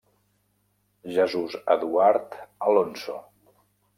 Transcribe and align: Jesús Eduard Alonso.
Jesús 1.17 1.59
Eduard 1.75 2.39
Alonso. 2.69 3.21